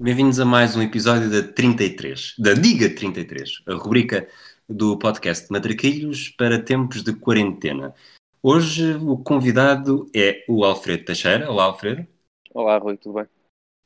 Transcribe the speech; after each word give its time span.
Bem-vindos 0.00 0.38
a 0.38 0.44
mais 0.44 0.76
um 0.76 0.82
episódio 0.82 1.28
da 1.28 1.42
33, 1.42 2.36
da 2.38 2.54
Diga 2.54 2.88
33, 2.88 3.64
a 3.66 3.74
rubrica 3.74 4.28
do 4.68 4.96
podcast 4.96 5.50
Matraquilhos 5.50 6.28
para 6.28 6.62
tempos 6.62 7.02
de 7.02 7.12
quarentena. 7.12 7.92
Hoje 8.40 8.94
o 8.94 9.18
convidado 9.18 10.08
é 10.14 10.44
o 10.48 10.64
Alfredo 10.64 11.04
Teixeira. 11.04 11.50
Olá, 11.50 11.64
Alfredo. 11.64 12.06
Olá, 12.54 12.78
Rui, 12.78 12.96
tudo 12.96 13.16
bem? 13.16 13.26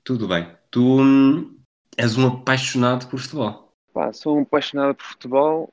Tudo 0.04 0.28
bem. 0.28 0.54
Tu 0.70 0.82
hum, 0.82 1.56
és 1.96 2.14
um 2.18 2.26
apaixonado 2.26 3.08
por 3.08 3.18
futebol. 3.18 3.72
Pá, 3.94 4.12
sou 4.12 4.36
um 4.36 4.42
apaixonado 4.42 4.94
por 4.94 5.06
futebol, 5.06 5.72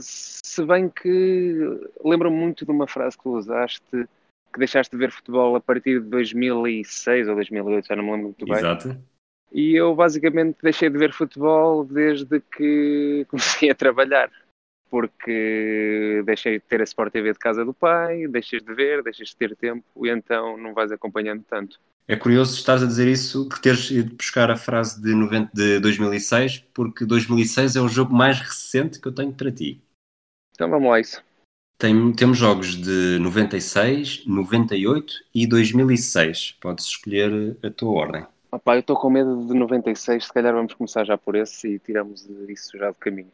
se 0.00 0.64
bem 0.66 0.88
que 0.88 1.56
lembro-me 2.04 2.36
muito 2.36 2.64
de 2.64 2.70
uma 2.72 2.88
frase 2.88 3.16
que 3.16 3.22
tu 3.22 3.36
usaste, 3.36 4.08
que 4.52 4.58
deixaste 4.58 4.90
de 4.90 4.98
ver 4.98 5.12
futebol 5.12 5.54
a 5.54 5.60
partir 5.60 6.00
de 6.00 6.08
2006 6.08 7.28
ou 7.28 7.36
2008, 7.36 7.86
já 7.86 7.94
não 7.94 8.02
me 8.02 8.10
lembro 8.10 8.24
muito 8.24 8.44
bem. 8.44 8.56
Exato. 8.56 8.98
E 9.52 9.74
eu 9.74 9.94
basicamente 9.94 10.58
deixei 10.62 10.90
de 10.90 10.98
ver 10.98 11.12
futebol 11.12 11.84
desde 11.84 12.40
que 12.40 13.26
comecei 13.30 13.70
a 13.70 13.74
trabalhar. 13.74 14.30
Porque 14.90 16.22
deixei 16.24 16.54
de 16.58 16.64
ter 16.64 16.80
a 16.80 16.84
Sport 16.84 17.12
TV 17.12 17.32
de 17.32 17.38
casa 17.38 17.64
do 17.64 17.74
pai, 17.74 18.26
deixas 18.26 18.62
de 18.62 18.74
ver, 18.74 19.02
deixas 19.02 19.28
de 19.28 19.36
ter 19.36 19.54
tempo 19.54 19.84
e 20.06 20.08
então 20.08 20.56
não 20.56 20.72
vais 20.72 20.90
acompanhando 20.90 21.44
tanto. 21.48 21.78
É 22.06 22.16
curioso 22.16 22.56
estás 22.56 22.82
a 22.82 22.86
dizer 22.86 23.06
isso 23.06 23.46
por 23.50 23.58
teres 23.58 23.90
ido 23.90 24.14
buscar 24.14 24.50
a 24.50 24.56
frase 24.56 25.00
de, 25.02 25.14
90, 25.14 25.50
de 25.52 25.78
2006, 25.78 26.64
porque 26.72 27.04
2006 27.04 27.76
é 27.76 27.80
o 27.82 27.88
jogo 27.88 28.14
mais 28.14 28.40
recente 28.40 28.98
que 28.98 29.06
eu 29.06 29.14
tenho 29.14 29.30
para 29.30 29.52
ti. 29.52 29.82
Então 30.54 30.70
vamos 30.70 30.88
lá 30.88 30.98
isso. 30.98 31.22
Tem, 31.76 32.12
temos 32.12 32.38
jogos 32.38 32.74
de 32.74 33.18
96, 33.20 34.24
98 34.26 35.14
e 35.34 35.46
2006. 35.46 36.56
Podes 36.60 36.86
escolher 36.86 37.56
a 37.62 37.70
tua 37.70 37.90
ordem. 37.90 38.26
Opa, 38.50 38.76
eu 38.76 38.80
estou 38.80 38.96
com 38.96 39.10
medo 39.10 39.46
de 39.46 39.54
96, 39.54 40.24
se 40.24 40.32
calhar 40.32 40.54
vamos 40.54 40.74
começar 40.74 41.04
já 41.04 41.18
por 41.18 41.36
esse 41.36 41.74
e 41.74 41.78
tiramos 41.78 42.26
isso 42.48 42.78
já 42.78 42.90
do 42.90 42.96
caminho. 42.96 43.30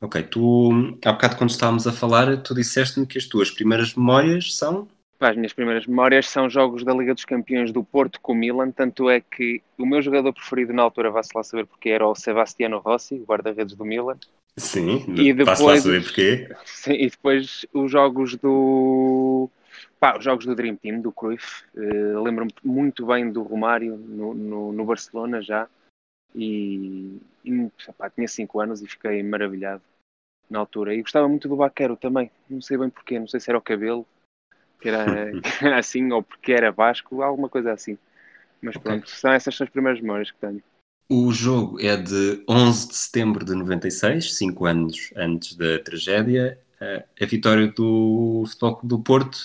Ok, 0.00 0.22
tu, 0.24 0.70
há 1.04 1.12
bocado 1.12 1.36
quando 1.36 1.50
estávamos 1.50 1.86
a 1.86 1.92
falar, 1.92 2.36
tu 2.42 2.54
disseste-me 2.54 3.06
que 3.06 3.18
as 3.18 3.26
tuas 3.26 3.50
primeiras 3.50 3.94
memórias 3.94 4.56
são... 4.56 4.88
As 5.20 5.36
minhas 5.36 5.52
primeiras 5.52 5.86
memórias 5.86 6.28
são 6.28 6.50
jogos 6.50 6.82
da 6.84 6.92
Liga 6.92 7.14
dos 7.14 7.24
Campeões 7.24 7.70
do 7.70 7.84
Porto 7.84 8.20
com 8.20 8.32
o 8.32 8.34
Milan, 8.34 8.72
tanto 8.72 9.08
é 9.08 9.20
que 9.20 9.62
o 9.78 9.86
meu 9.86 10.02
jogador 10.02 10.32
preferido 10.32 10.72
na 10.72 10.82
altura, 10.82 11.12
vá-se 11.12 11.30
lá 11.32 11.44
saber 11.44 11.64
porque 11.64 11.90
era 11.90 12.06
o 12.06 12.14
Sebastiano 12.14 12.78
Rossi, 12.78 13.22
guarda-redes 13.24 13.76
do 13.76 13.84
Milan. 13.84 14.16
Sim, 14.56 15.04
E 15.16 15.32
depois, 15.32 15.60
lá 15.60 15.76
saber 15.76 16.02
porquê. 16.02 16.48
Sim, 16.66 16.94
e 16.94 17.08
depois 17.08 17.64
os 17.72 17.90
jogos 17.90 18.36
do 18.36 19.48
Pá, 19.98 20.16
os 20.16 20.24
jogos 20.24 20.44
do 20.44 20.54
Dream 20.54 20.76
Team, 20.76 21.00
do 21.00 21.12
Cruyff, 21.12 21.64
uh, 21.74 22.22
lembro-me 22.22 22.52
muito 22.62 23.06
bem 23.06 23.30
do 23.30 23.42
Romário 23.42 23.96
no, 23.96 24.34
no, 24.34 24.72
no 24.72 24.84
Barcelona 24.84 25.40
já. 25.40 25.68
E, 26.34 27.20
e 27.44 27.70
pá, 27.96 28.08
tinha 28.10 28.26
5 28.26 28.60
anos 28.60 28.82
e 28.82 28.86
fiquei 28.86 29.22
maravilhado 29.22 29.82
na 30.48 30.58
altura. 30.58 30.94
E 30.94 31.02
gostava 31.02 31.28
muito 31.28 31.48
do 31.48 31.56
Baquero 31.56 31.96
também. 31.96 32.30
Não 32.48 32.60
sei 32.60 32.76
bem 32.76 32.90
porquê, 32.90 33.18
não 33.18 33.28
sei 33.28 33.40
se 33.40 33.50
era 33.50 33.58
o 33.58 33.62
cabelo, 33.62 34.06
que 34.80 34.88
era, 34.88 35.30
que 35.40 35.40
era 35.64 35.78
assim, 35.80 36.10
ou 36.12 36.22
porque 36.22 36.52
era 36.52 36.72
Vasco, 36.72 37.22
alguma 37.22 37.48
coisa 37.48 37.72
assim. 37.72 37.98
Mas 38.60 38.76
okay. 38.76 38.92
pronto, 38.92 39.10
são 39.10 39.32
essas 39.32 39.56
são 39.56 39.64
as 39.64 39.70
primeiras 39.70 40.00
memórias 40.00 40.30
que 40.30 40.38
tenho. 40.38 40.62
O 41.08 41.32
jogo 41.32 41.80
é 41.80 41.96
de 41.96 42.42
11 42.48 42.88
de 42.88 42.94
setembro 42.96 43.44
de 43.44 43.54
96, 43.54 44.34
5 44.34 44.66
anos 44.66 45.12
antes 45.16 45.54
da 45.56 45.78
tragédia. 45.80 46.58
Eh, 46.80 47.04
a 47.20 47.26
vitória 47.26 47.68
do 47.68 48.44
Futebol 48.46 48.80
do 48.82 48.98
Porto 48.98 49.38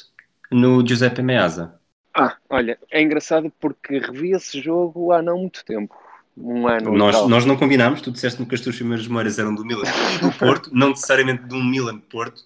no 0.51 0.85
Giuseppe 0.85 1.21
Meazza. 1.21 1.79
Ah, 2.13 2.35
olha, 2.49 2.79
é 2.91 3.01
engraçado 3.01 3.51
porque 3.59 3.99
revi 3.99 4.31
esse 4.31 4.59
jogo 4.61 5.11
há 5.11 5.21
não 5.21 5.37
muito 5.37 5.63
tempo. 5.63 5.95
Um 6.35 6.67
ano. 6.67 6.91
Nós, 6.91 7.27
nós 7.27 7.45
não 7.45 7.57
combinámos, 7.57 8.01
tu 8.01 8.11
disseste-me 8.11 8.47
que 8.47 8.55
as 8.55 8.61
tuas 8.61 8.75
primeiras 8.75 9.07
memórias 9.07 9.39
eram 9.39 9.53
do 9.53 9.65
Milan 9.65 9.83
e 10.15 10.19
do 10.19 10.31
Porto, 10.37 10.69
não 10.73 10.89
necessariamente 10.89 11.43
de 11.43 11.55
um 11.55 11.63
Milan 11.63 11.99
Porto. 11.99 12.41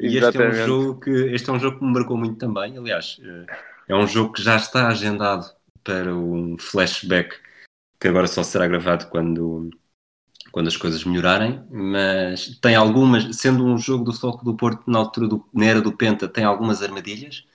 E 0.00 0.16
este 0.16 0.40
é, 0.40 0.48
um 0.48 0.52
jogo 0.52 1.00
que, 1.00 1.10
este 1.10 1.50
é 1.50 1.52
um 1.52 1.58
jogo 1.58 1.78
que 1.78 1.84
me 1.84 1.92
marcou 1.92 2.16
muito 2.16 2.36
também. 2.38 2.76
Aliás, 2.76 3.16
eh, 3.20 3.46
é 3.88 3.96
um 3.96 4.06
jogo 4.06 4.32
que 4.32 4.42
já 4.42 4.56
está 4.56 4.88
agendado 4.88 5.46
para 5.82 6.14
um 6.14 6.56
flashback 6.58 7.34
que 8.00 8.06
agora 8.06 8.28
só 8.28 8.42
será 8.42 8.66
gravado 8.66 9.06
quando, 9.08 9.70
quando 10.50 10.68
as 10.68 10.76
coisas 10.76 11.04
melhorarem, 11.04 11.62
mas 11.70 12.58
tem 12.60 12.74
algumas, 12.74 13.36
sendo 13.36 13.64
um 13.64 13.78
jogo 13.78 14.04
do 14.04 14.12
Futebol 14.12 14.40
do 14.42 14.56
Porto 14.56 14.90
na 14.90 14.98
altura 14.98 15.28
do, 15.28 15.44
na 15.52 15.66
era 15.66 15.80
do 15.80 15.92
Penta, 15.92 16.28
tem 16.28 16.44
algumas 16.44 16.82
armadilhas, 16.82 17.46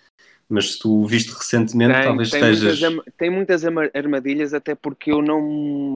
mas 0.47 0.73
se 0.73 0.79
tu 0.79 1.01
o 1.01 1.07
viste 1.07 1.31
recentemente, 1.31 1.93
tem, 1.93 2.03
talvez 2.03 2.29
tem 2.29 2.39
estejas. 2.39 2.79
Muitas, 2.79 3.13
tem 3.17 3.29
muitas 3.29 3.63
armadilhas, 3.93 4.53
até 4.53 4.75
porque 4.75 5.11
eu 5.11 5.21
não. 5.21 5.93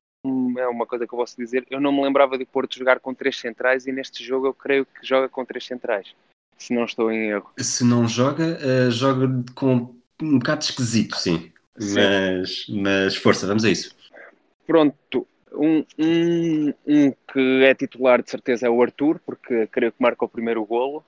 É 0.58 0.68
uma 0.68 0.86
coisa 0.86 1.08
que 1.08 1.14
eu 1.14 1.18
posso 1.18 1.38
dizer, 1.38 1.66
eu 1.70 1.80
não 1.80 1.92
me 1.92 2.04
lembrava 2.04 2.38
de 2.38 2.46
Porto 2.46 2.78
jogar 2.78 3.00
com 3.00 3.14
três 3.14 3.40
centrais 3.40 3.86
e 3.88 3.92
neste 3.92 4.24
jogo 4.24 4.48
eu 4.48 4.54
creio 4.54 4.86
que 4.86 5.06
joga 5.06 5.30
com 5.30 5.46
três 5.46 5.66
centrais, 5.66 6.14
se 6.58 6.74
não 6.74 6.86
estou 6.86 7.12
em 7.12 7.30
erro. 7.30 7.52
Se 7.58 7.86
não 7.86 8.08
joga, 8.08 8.58
uh, 8.60 8.92
joga 8.92 9.44
com 9.56 9.96
um 10.22 10.40
bocado 10.40 10.64
esquisito, 10.64 11.16
sim. 11.16 11.52
sim. 11.78 11.94
Mas, 11.94 12.66
mas 12.68 13.16
força, 13.16 13.48
vamos 13.48 13.64
a 13.64 13.70
isso. 13.70 13.96
Pronto, 14.66 15.26
um, 15.54 15.86
um, 15.98 16.74
um, 16.86 17.12
que 17.12 17.64
é 17.64 17.74
titular 17.74 18.22
de 18.22 18.30
certeza 18.30 18.68
é 18.68 18.70
o 18.70 18.82
Arthur, 18.82 19.20
porque 19.26 19.68
creio 19.68 19.92
que 19.92 20.02
marca 20.02 20.26
o 20.26 20.30
primeiro 20.30 20.66
golo. 20.66 21.04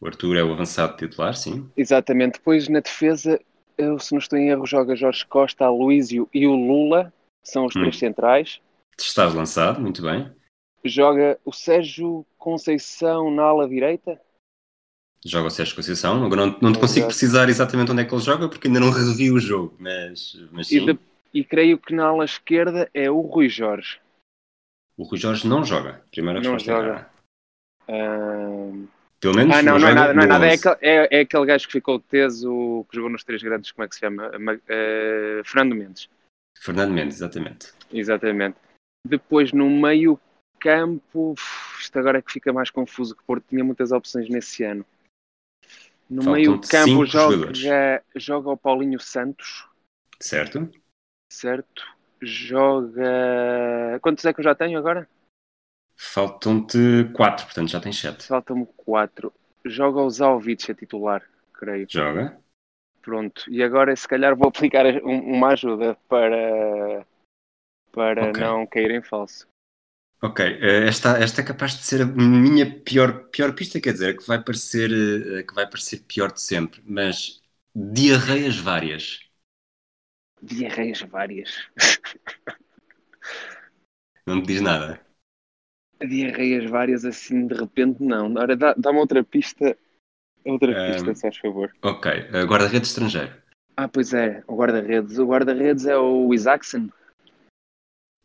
O 0.00 0.06
Arthur 0.06 0.36
é 0.36 0.42
o 0.42 0.52
avançado 0.52 0.96
titular, 0.96 1.34
sim. 1.34 1.70
Exatamente. 1.76 2.34
Depois 2.34 2.68
na 2.68 2.80
defesa, 2.80 3.40
eu, 3.78 3.98
se 3.98 4.12
não 4.12 4.18
estou 4.18 4.38
em 4.38 4.48
erro, 4.48 4.66
joga 4.66 4.96
Jorge 4.96 5.24
Costa, 5.26 5.64
Aloísio 5.64 6.28
e 6.32 6.46
o 6.46 6.54
Lula, 6.54 7.12
são 7.42 7.66
os 7.66 7.76
hum. 7.76 7.80
três 7.80 7.98
centrais. 7.98 8.60
Estás 8.98 9.34
lançado, 9.34 9.80
muito 9.80 10.02
bem. 10.02 10.30
Joga 10.84 11.38
o 11.44 11.52
Sérgio 11.52 12.26
Conceição 12.38 13.30
na 13.30 13.44
ala 13.44 13.68
direita. 13.68 14.20
Joga 15.24 15.48
o 15.48 15.50
Sérgio 15.50 15.74
Conceição. 15.74 16.22
Agora 16.24 16.46
não, 16.46 16.58
não 16.60 16.72
te 16.72 16.78
consigo 16.78 17.06
precisar 17.06 17.48
exatamente 17.48 17.90
onde 17.90 18.02
é 18.02 18.04
que 18.04 18.14
ele 18.14 18.22
joga, 18.22 18.48
porque 18.48 18.68
ainda 18.68 18.80
não 18.80 18.90
revi 18.92 19.30
o 19.30 19.38
jogo, 19.38 19.74
mas, 19.78 20.36
mas 20.52 20.68
sim. 20.68 20.82
E 20.82 20.92
de, 20.92 20.98
e 21.34 21.44
creio 21.44 21.76
que 21.78 21.92
na 21.92 22.06
ala 22.06 22.24
esquerda 22.24 22.88
é 22.94 23.10
o 23.10 23.20
Rui 23.20 23.48
Jorge. 23.48 24.00
O 24.96 25.02
Rui 25.02 25.18
Jorge 25.18 25.48
não 25.48 25.64
joga. 25.64 26.04
Primeira 26.12 26.40
não 26.40 26.56
joga. 26.56 27.10
Uh... 27.88 28.86
Pelo 29.18 29.36
menos 29.36 29.56
ah, 29.56 29.62
não, 29.62 29.72
não, 29.72 29.80
não 29.80 29.88
é 29.88 29.94
nada, 29.94 30.14
não 30.14 30.22
é 30.22 30.26
nada. 30.26 30.46
É 30.46 30.52
aquele, 30.52 30.76
é, 30.80 31.18
é 31.18 31.20
aquele 31.22 31.46
gajo 31.46 31.66
que 31.66 31.72
ficou 31.72 31.98
teso, 31.98 32.86
que 32.88 32.96
jogou 32.96 33.10
nos 33.10 33.24
três 33.24 33.42
grandes, 33.42 33.72
como 33.72 33.84
é 33.84 33.88
que 33.88 33.94
se 33.94 34.00
chama? 34.02 34.28
Uh, 34.28 35.42
Fernando 35.44 35.74
Mendes. 35.74 36.08
Fernando 36.58 36.92
Mendes, 36.92 37.16
exatamente. 37.16 37.72
Exatamente. 37.90 38.58
Depois 39.06 39.52
no 39.52 39.68
meio 39.68 40.20
campo, 40.60 41.34
isto 41.80 41.98
agora 41.98 42.18
é 42.18 42.22
que 42.22 42.32
fica 42.32 42.52
mais 42.52 42.70
confuso, 42.70 43.16
que 43.16 43.22
o 43.22 43.26
Porto 43.26 43.44
tinha 43.48 43.64
muitas 43.64 43.92
opções 43.92 44.28
nesse 44.28 44.62
ano. 44.62 44.84
No 46.08 46.32
meio 46.32 46.60
campo 46.60 47.06
joga, 47.06 47.50
joga 48.14 48.50
o 48.50 48.56
Paulinho 48.56 49.00
Santos. 49.00 49.66
Certo 50.20 50.70
certo? 51.30 51.86
Joga. 52.20 53.98
Quantos 54.00 54.24
é 54.24 54.32
que 54.32 54.40
eu 54.40 54.44
já 54.44 54.54
tenho 54.54 54.78
agora? 54.78 55.08
Faltam-te 55.96 57.08
4, 57.12 57.44
portanto 57.46 57.70
já 57.70 57.80
tens 57.80 57.98
7. 57.98 58.26
Faltam-me 58.26 58.66
4. 58.76 59.32
Joga 59.64 60.00
o 60.00 60.10
Zalvic 60.10 60.70
a 60.70 60.74
titular, 60.74 61.22
creio. 61.52 61.86
Joga. 61.88 62.38
Pronto, 63.00 63.44
e 63.48 63.62
agora 63.62 63.94
se 63.94 64.08
calhar 64.08 64.34
vou 64.34 64.48
aplicar 64.48 64.86
uma 65.02 65.48
ajuda 65.48 65.96
para, 66.08 67.06
para 67.92 68.30
okay. 68.30 68.42
não 68.42 68.66
cair 68.66 68.90
em 68.90 69.02
falso. 69.02 69.46
Ok, 70.22 70.42
eh, 70.42 70.86
esta, 70.88 71.18
esta 71.18 71.42
é 71.42 71.44
capaz 71.44 71.76
de 71.76 71.84
ser 71.84 72.00
a 72.00 72.06
minha 72.06 72.80
pior, 72.80 73.28
pior 73.28 73.54
pista, 73.54 73.78
quer 73.78 73.92
dizer, 73.92 74.16
que 74.16 74.26
vai 74.26 74.42
parecer, 74.42 74.90
eh, 74.90 75.42
que 75.42 75.54
vai 75.54 75.68
parecer 75.68 76.00
pior 76.08 76.32
de 76.32 76.40
sempre, 76.40 76.82
mas 76.86 77.42
diarreias 77.74 78.56
várias 78.56 79.23
diarreias 80.44 81.00
várias. 81.02 81.68
Não 84.26 84.36
me 84.36 84.42
diz 84.42 84.60
nada. 84.60 85.00
Diarreias 86.00 86.68
várias 86.70 87.04
assim 87.04 87.46
de 87.46 87.54
repente, 87.54 88.02
não. 88.02 88.34
Ora, 88.34 88.56
dá-me 88.56 88.80
dá 88.80 88.90
outra 88.90 89.22
pista. 89.22 89.76
Outra 90.44 90.70
um, 90.70 90.92
pista, 90.92 91.14
se 91.14 91.20
faz 91.20 91.36
favor. 91.36 91.74
Ok. 91.82 92.10
Uh, 92.10 92.46
guarda-redes 92.46 92.90
estrangeiro. 92.90 93.32
Ah, 93.76 93.88
pois 93.88 94.12
é. 94.12 94.42
O 94.46 94.56
guarda-redes. 94.56 95.18
O 95.18 95.26
guarda-redes 95.26 95.86
é 95.86 95.96
o 95.96 96.32
Isaacson? 96.32 96.88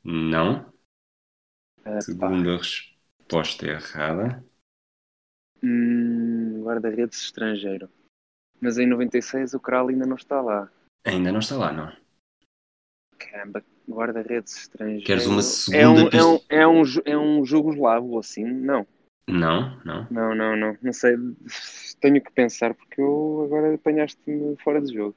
Não. 0.03 0.65
Uh, 1.85 2.01
Segunda 2.01 2.57
pá. 2.57 2.63
resposta 2.63 3.65
errada. 3.67 4.43
Hum, 5.61 6.63
guarda-redes 6.63 7.21
estrangeiro. 7.21 7.89
Mas 8.61 8.77
em 8.77 8.87
96 8.87 9.53
o 9.53 9.59
Kral 9.59 9.89
ainda 9.89 10.05
não 10.05 10.15
está 10.15 10.41
lá. 10.41 10.69
Ainda 11.05 11.31
não 11.31 11.39
está 11.39 11.55
lá, 11.55 11.71
não. 11.71 11.93
Caramba, 13.29 13.63
guarda-redes 13.87 14.57
estrangeiro. 14.57 15.05
Queres 15.05 15.25
uma 15.27 15.41
segunda 15.41 15.81
é 15.81 15.87
um, 15.87 16.09
é 16.09 16.25
um, 16.25 16.39
é 16.49 16.67
um, 16.67 16.83
é 17.05 17.17
um 17.17 17.45
jugoslavo 17.45 18.17
assim? 18.17 18.43
Não. 18.43 18.87
Não, 19.27 19.77
não. 19.85 20.07
Não, 20.09 20.35
não, 20.35 20.55
não. 20.55 20.77
Não 20.81 20.93
sei. 20.93 21.15
Tenho 22.01 22.21
que 22.21 22.31
pensar 22.31 22.73
porque 22.73 22.99
eu 22.99 23.43
agora 23.45 23.75
apanhaste-me 23.75 24.55
fora 24.63 24.81
de 24.81 24.93
jogo. 24.93 25.15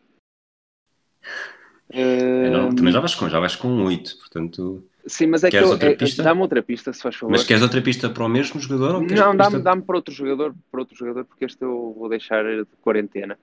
Uh... 1.88 2.50
Não, 2.50 2.74
também 2.74 2.92
já 2.92 3.00
vais, 3.00 3.14
com, 3.14 3.28
já 3.28 3.40
vais 3.40 3.56
com 3.56 3.84
8, 3.84 4.18
portanto. 4.18 4.86
Sim, 5.06 5.26
mas 5.26 5.42
é 5.42 5.50
queres 5.50 5.74
que 5.74 5.84
eu, 5.84 5.90
é, 5.90 6.24
dá-me 6.24 6.40
outra 6.42 6.62
pista, 6.62 6.92
se 6.92 7.02
faz 7.02 7.16
favor. 7.16 7.32
Mas 7.32 7.44
queres 7.44 7.62
outra 7.62 7.80
pista 7.80 8.10
para 8.10 8.24
o 8.24 8.28
mesmo 8.28 8.60
jogador? 8.60 8.96
Ou 8.96 9.02
não, 9.02 9.36
dá-me 9.36 9.60
dá 9.60 9.76
para 9.76 9.96
outro 9.96 10.14
jogador, 10.14 10.54
para 10.70 10.80
outro 10.80 10.96
jogador, 10.96 11.24
porque 11.24 11.44
este 11.44 11.62
eu 11.62 11.94
vou 11.98 12.08
deixar 12.08 12.44
de 12.44 12.66
quarentena. 12.82 13.38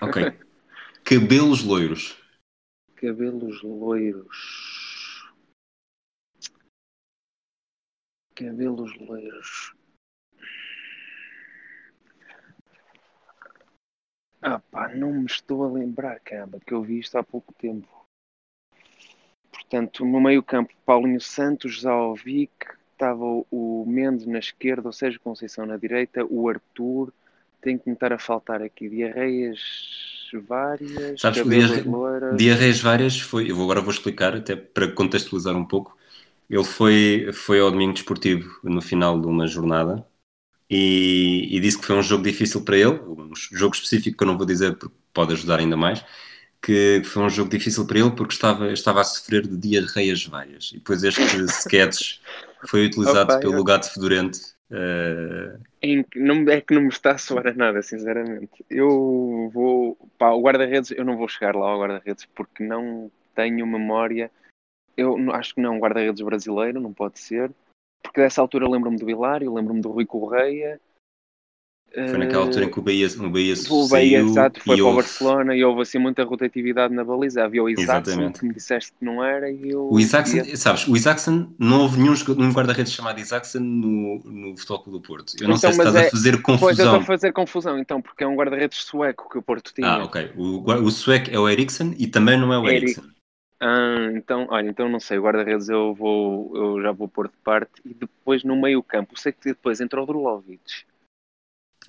Ok. 0.00 0.32
Cabelos 1.02 1.64
loiros. 1.64 2.21
Cabelos 3.02 3.60
loiros. 3.64 5.32
Cabelos 8.32 8.96
loiros. 9.00 9.74
Ah 14.40 14.60
pá, 14.60 14.94
não 14.94 15.12
me 15.12 15.26
estou 15.26 15.64
a 15.64 15.72
lembrar, 15.72 16.20
caramba, 16.20 16.60
que 16.60 16.72
eu 16.72 16.80
vi 16.80 17.00
isto 17.00 17.18
há 17.18 17.24
pouco 17.24 17.52
tempo. 17.54 17.88
Portanto, 19.50 20.04
no 20.04 20.20
meio 20.20 20.40
campo, 20.40 20.72
Paulinho 20.86 21.20
Santos, 21.20 21.80
Zalvic, 21.80 22.52
estava 22.92 23.24
o 23.50 23.84
Mendes 23.84 24.26
na 24.26 24.38
esquerda, 24.38 24.88
ou 24.88 24.92
seja, 24.92 25.18
Conceição 25.18 25.66
na 25.66 25.76
direita, 25.76 26.24
o 26.24 26.48
Arthur, 26.48 27.12
tem 27.60 27.76
que 27.76 27.88
me 27.88 27.94
estar 27.94 28.12
a 28.12 28.18
faltar 28.18 28.62
aqui, 28.62 28.88
diarreias 28.88 30.21
várias, 30.40 31.20
Sabes 31.20 31.44
diarre... 31.44 31.84
diarreias 32.36 32.80
várias 32.80 33.20
foi, 33.20 33.50
eu 33.50 33.62
agora 33.62 33.80
vou 33.80 33.90
explicar, 33.90 34.34
até 34.36 34.56
para 34.56 34.90
contextualizar 34.92 35.56
um 35.56 35.64
pouco, 35.64 35.96
ele 36.48 36.64
foi, 36.64 37.30
foi 37.32 37.60
ao 37.60 37.70
domingo 37.70 37.94
desportivo 37.94 38.58
no 38.62 38.82
final 38.82 39.20
de 39.20 39.26
uma 39.26 39.46
jornada 39.46 40.04
e, 40.68 41.48
e, 41.50 41.60
disse 41.60 41.78
que 41.78 41.86
foi 41.86 41.96
um 41.96 42.02
jogo 42.02 42.22
difícil 42.24 42.62
para 42.64 42.76
ele, 42.76 42.98
um 43.00 43.32
jogo 43.34 43.74
específico 43.74 44.16
que 44.16 44.24
eu 44.24 44.26
não 44.26 44.38
vou 44.38 44.46
dizer 44.46 44.76
porque 44.76 44.94
pode 45.12 45.32
ajudar 45.34 45.58
ainda 45.58 45.76
mais, 45.76 46.02
que 46.62 47.02
foi 47.04 47.22
um 47.24 47.28
jogo 47.28 47.50
difícil 47.50 47.86
para 47.86 47.98
ele 47.98 48.10
porque 48.12 48.32
estava, 48.32 48.72
estava 48.72 49.00
a 49.00 49.04
sofrer 49.04 49.46
de 49.46 49.56
diarreias 49.56 50.24
várias. 50.24 50.70
E 50.72 50.74
depois 50.74 51.02
este 51.02 51.20
sketch 51.44 52.18
foi 52.66 52.86
utilizado 52.86 53.32
Opa, 53.32 53.38
pelo 53.40 53.64
gato 53.64 53.92
fedorento. 53.92 54.38
Uh... 54.72 55.60
Em, 55.82 56.04
não, 56.16 56.48
é 56.50 56.60
que 56.60 56.74
não 56.74 56.82
me 56.82 56.88
está 56.88 57.12
a 57.12 57.18
soar 57.18 57.46
a 57.46 57.52
nada, 57.52 57.82
sinceramente. 57.82 58.64
Eu 58.68 59.50
vou. 59.52 59.96
Pá, 60.18 60.30
o 60.30 60.40
guarda-redes, 60.40 60.90
eu 60.92 61.04
não 61.04 61.16
vou 61.16 61.28
chegar 61.28 61.54
lá 61.54 61.68
ao 61.68 61.80
guarda-redes 61.80 62.24
porque 62.26 62.64
não 62.64 63.10
tenho 63.34 63.66
memória. 63.66 64.30
Eu 64.96 65.16
acho 65.32 65.54
que 65.54 65.60
não, 65.60 65.78
guarda-redes 65.78 66.22
brasileiro, 66.22 66.80
não 66.80 66.92
pode 66.92 67.18
ser 67.18 67.52
porque 68.02 68.20
dessa 68.20 68.40
altura 68.42 68.68
lembro-me 68.68 68.98
do 68.98 69.08
Hilário, 69.08 69.54
lembro-me 69.54 69.80
do 69.80 69.90
Rui 69.90 70.04
Correia. 70.04 70.80
Foi 71.94 72.18
naquela 72.18 72.44
altura 72.44 72.64
em 72.64 72.70
que 72.70 72.78
o 72.78 72.82
Bahia, 72.82 73.06
o 73.18 73.28
Bahia 73.28 73.54
o 73.68 73.88
Bahia, 73.88 74.18
exato, 74.20 74.62
foi 74.62 74.76
para 74.76 74.84
houve... 74.84 74.94
o 74.94 75.02
Barcelona 75.02 75.54
e 75.54 75.62
houve 75.62 75.82
assim 75.82 75.98
muita 75.98 76.24
rotatividade 76.24 76.94
na 76.94 77.04
baliza. 77.04 77.44
Havia 77.44 77.62
o 77.62 77.68
Isaacson, 77.68 78.32
que 78.32 78.46
me 78.46 78.54
disseste 78.54 78.92
que 78.98 79.04
não 79.04 79.22
era, 79.22 79.50
e 79.50 79.70
eu... 79.70 79.88
O 79.90 80.00
Isaacson, 80.00 80.56
sabes, 80.56 80.88
o 80.88 80.96
Isaacson, 80.96 81.52
não 81.58 81.82
houve 81.82 82.00
nenhum, 82.00 82.14
nenhum 82.36 82.52
guarda-redes 82.52 82.92
chamado 82.92 83.20
Isaacson 83.20 83.60
no, 83.60 84.22
no 84.24 84.56
Futebol 84.56 84.78
Clube 84.84 84.98
do 84.98 85.02
Porto. 85.02 85.34
Eu 85.38 85.48
não 85.48 85.56
então, 85.56 85.70
sei 85.70 85.72
se 85.72 85.78
estás 85.78 85.94
é... 85.94 86.06
a 86.06 86.10
fazer 86.10 86.42
confusão. 86.42 86.58
Pois, 86.60 86.78
eu 86.78 86.84
estou 86.86 87.00
a 87.00 87.04
fazer 87.04 87.32
confusão, 87.32 87.78
então, 87.78 88.00
porque 88.00 88.24
é 88.24 88.26
um 88.26 88.36
guarda-redes 88.36 88.78
sueco 88.84 89.28
que 89.28 89.36
o 89.36 89.42
Porto 89.42 89.72
tinha. 89.74 89.88
Ah, 89.88 90.04
ok. 90.04 90.32
O, 90.36 90.64
o 90.64 90.90
sueco 90.90 91.30
é 91.30 91.38
o 91.38 91.48
Ericsson 91.48 91.94
e 91.98 92.06
também 92.06 92.40
não 92.40 92.52
é 92.52 92.58
o 92.58 92.66
Ericsson. 92.68 93.02
Ah, 93.60 94.10
então, 94.14 94.46
olha, 94.50 94.68
então 94.68 94.88
não 94.88 94.98
sei, 94.98 95.18
o 95.18 95.22
guarda-redes 95.22 95.68
eu 95.68 95.94
vou, 95.94 96.56
eu 96.56 96.82
já 96.82 96.90
vou 96.90 97.06
pôr 97.06 97.28
de 97.28 97.36
parte 97.44 97.70
e 97.84 97.94
depois 97.94 98.42
no 98.42 98.60
meio 98.60 98.82
campo, 98.82 99.18
sei 99.18 99.30
que 99.30 99.50
depois 99.50 99.80
entra 99.80 100.02
o 100.02 100.06
Drulovic. 100.06 100.84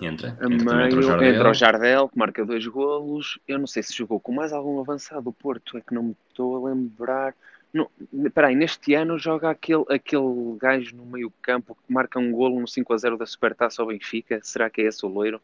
Entra, 0.00 0.36
a 0.40 0.52
entra, 0.52 0.76
meio, 0.76 0.86
entra, 0.86 0.98
o 0.98 1.02
Jardel. 1.02 1.34
entra 1.34 1.50
o 1.50 1.54
Jardel, 1.54 2.08
que 2.08 2.18
marca 2.18 2.44
dois 2.44 2.66
golos. 2.66 3.38
Eu 3.46 3.58
não 3.58 3.66
sei 3.66 3.82
se 3.82 3.94
jogou 3.94 4.18
com 4.18 4.32
mais 4.32 4.52
algum 4.52 4.80
avançado 4.80 5.28
o 5.28 5.32
Porto, 5.32 5.78
é 5.78 5.80
que 5.80 5.94
não 5.94 6.02
me 6.02 6.16
estou 6.28 6.56
a 6.56 6.70
lembrar. 6.70 7.34
Não, 7.72 7.90
peraí, 8.32 8.54
neste 8.54 8.94
ano 8.94 9.18
joga 9.18 9.50
aquele, 9.50 9.84
aquele 9.88 10.56
gajo 10.58 10.96
no 10.96 11.04
meio 11.04 11.32
campo 11.42 11.74
que 11.74 11.92
marca 11.92 12.18
um 12.18 12.30
golo 12.30 12.60
no 12.60 12.68
5 12.68 12.92
a 12.92 12.96
0 12.96 13.18
da 13.18 13.26
Supertaça 13.26 13.82
ao 13.82 13.88
Benfica. 13.88 14.40
Será 14.42 14.70
que 14.70 14.80
é 14.80 14.86
esse 14.86 15.04
o 15.04 15.08
loiro? 15.08 15.40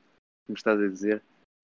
Me 0.49 0.55
estás 0.55 0.81
a 0.81 0.87
dizer? 0.87 1.23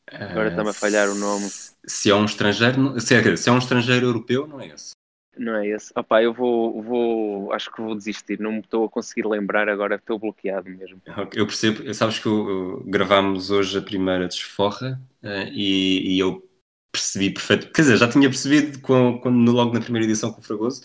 Agora 0.08 0.48
está-me 0.48 0.70
a 0.70 0.72
falhar 0.72 1.08
o 1.08 1.14
nome. 1.14 1.48
Se 1.84 2.10
é 2.10 2.14
um 2.14 2.24
estrangeiro, 2.24 3.00
se 3.00 3.14
é, 3.14 3.36
se 3.36 3.48
é 3.48 3.52
um 3.52 3.58
estrangeiro 3.58 4.06
europeu, 4.06 4.46
não 4.46 4.60
é 4.60 4.68
esse. 4.68 4.92
Não 5.38 5.54
é 5.56 5.68
esse. 5.68 5.92
Opa, 5.94 6.22
eu 6.22 6.32
vou, 6.32 6.82
vou, 6.82 7.52
acho 7.52 7.70
que 7.70 7.80
vou 7.80 7.94
desistir. 7.94 8.40
Não 8.40 8.52
me 8.52 8.60
estou 8.60 8.86
a 8.86 8.88
conseguir 8.88 9.26
lembrar 9.26 9.68
agora, 9.68 9.96
estou 9.96 10.18
bloqueado 10.18 10.70
mesmo. 10.70 11.00
Eu 11.34 11.46
percebo, 11.46 11.92
sabes 11.94 12.18
que 12.18 12.26
eu, 12.26 12.48
eu, 12.48 12.84
gravámos 12.86 13.50
hoje 13.50 13.78
a 13.78 13.82
primeira 13.82 14.26
desforra 14.26 15.00
uh, 15.22 15.48
e, 15.52 16.14
e, 16.14 16.18
eu 16.18 16.48
percebi 16.90 17.30
perfeito. 17.30 17.70
Quer 17.70 17.82
dizer, 17.82 17.96
já 17.98 18.08
tinha 18.08 18.28
percebido 18.28 18.80
com, 18.80 19.18
quando, 19.20 19.52
logo 19.52 19.74
na 19.74 19.80
primeira 19.80 20.06
edição 20.06 20.32
com 20.32 20.40
o 20.40 20.44
Fragoso 20.44 20.84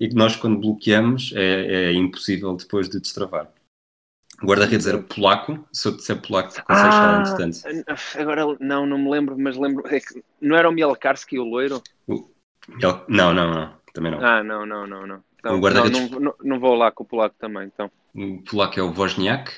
e 0.00 0.08
que 0.08 0.14
nós, 0.14 0.34
quando 0.34 0.58
bloqueamos, 0.58 1.32
é, 1.36 1.90
é 1.90 1.92
impossível 1.92 2.56
depois 2.56 2.88
de 2.88 2.98
destravar. 2.98 3.52
O 4.42 4.46
guarda-redes 4.46 4.86
era 4.86 5.02
polaco, 5.02 5.68
se 5.70 5.86
eu 5.86 5.92
disser 5.92 6.18
polaco, 6.22 6.48
consegues 6.48 6.68
ah, 6.68 6.90
falar 6.90 7.20
entretanto. 7.20 7.58
Agora, 8.18 8.56
não, 8.58 8.86
não 8.86 8.96
me 8.96 9.10
lembro, 9.10 9.38
mas 9.38 9.54
lembro. 9.58 9.86
É 9.86 10.00
que, 10.00 10.24
não 10.40 10.56
era 10.56 10.70
o 10.70 10.72
Mielkarski 10.72 11.38
o 11.38 11.44
loiro? 11.44 11.82
O, 12.06 12.30
não, 12.80 13.04
não, 13.08 13.34
não, 13.34 13.74
também 13.92 14.12
não. 14.12 14.24
Ah, 14.24 14.42
não, 14.42 14.66
não, 14.66 14.86
não. 14.86 15.06
não. 15.06 15.22
Então, 15.38 15.56
o 15.56 15.60
guarda 15.60 15.88
não, 15.88 16.08
não, 16.08 16.34
não, 16.42 16.60
vou 16.60 16.74
lá 16.74 16.90
com 16.90 17.02
o 17.02 17.06
polaco 17.06 17.34
também, 17.38 17.64
então. 17.64 17.90
O 18.14 18.42
polaco 18.42 18.78
é 18.78 18.82
o 18.82 18.92
Wozniak. 18.92 19.52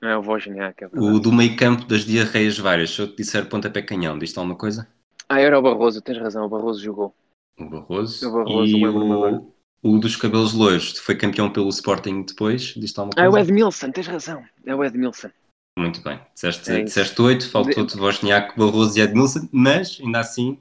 É 0.00 0.16
o 0.16 0.22
Wozniak, 0.22 0.84
é 0.84 0.88
O 0.92 1.18
do 1.18 1.32
meio 1.32 1.56
campo 1.56 1.84
das 1.86 2.04
diarreias 2.04 2.56
várias, 2.58 2.90
se 2.90 3.00
eu 3.00 3.08
te 3.08 3.16
disser 3.16 3.48
pontapé 3.48 3.82
canhão, 3.82 4.18
diz-te 4.18 4.38
alguma 4.38 4.56
coisa? 4.56 4.88
Ah, 5.28 5.40
era 5.40 5.58
o 5.58 5.62
Barroso, 5.62 6.00
tens 6.00 6.18
razão, 6.18 6.46
o 6.46 6.48
Barroso 6.48 6.82
jogou. 6.82 7.14
O 7.58 7.64
Barroso. 7.68 8.28
O 8.28 8.32
Barroso, 8.32 8.76
e 8.76 8.86
o, 8.86 9.52
o 9.82 9.98
dos 9.98 10.16
cabelos 10.16 10.54
loiros 10.54 10.98
foi 10.98 11.16
campeão 11.16 11.50
pelo 11.50 11.68
Sporting 11.68 12.22
depois, 12.22 12.74
diz-te 12.76 12.98
alguma 12.98 13.14
coisa? 13.14 13.20
Ah, 13.20 13.24
é 13.26 13.28
o 13.28 13.36
Edmilson, 13.36 13.90
tens 13.90 14.06
razão. 14.06 14.44
É 14.64 14.74
o 14.74 14.84
Edmilson. 14.84 15.30
Muito 15.76 16.00
bem. 16.02 16.20
Disseste, 16.34 16.70
é 16.70 16.82
disseste 16.82 17.20
8, 17.20 17.50
faltou-te. 17.50 17.98
Wozniak, 17.98 18.56
Barroso 18.56 18.98
e 18.98 19.02
Edmilson, 19.02 19.48
mas 19.52 19.98
ainda 20.00 20.20
assim 20.20 20.58